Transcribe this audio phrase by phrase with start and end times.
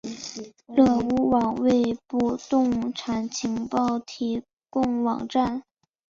[0.65, 5.61] 乐屋网为不动产情报提供网站。